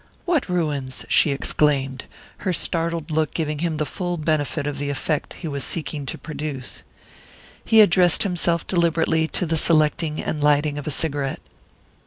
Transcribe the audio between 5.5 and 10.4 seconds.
seeking to produce. He addressed himself deliberately to the selecting